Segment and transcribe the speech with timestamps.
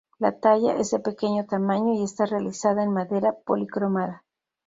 [0.17, 4.23] La talla, es de pequeño tamaño y está realizada en madera policromada.